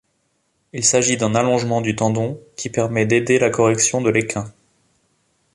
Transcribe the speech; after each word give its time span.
Il 0.73 0.83
s’agit 0.83 1.15
d’un 1.15 1.35
allongement 1.35 1.79
du 1.79 1.95
tendon 1.95 2.41
qui 2.55 2.71
permet 2.71 3.05
d’aider 3.05 3.37
la 3.37 3.51
correction 3.51 4.01
de 4.01 4.09
l’équin. 4.09 4.51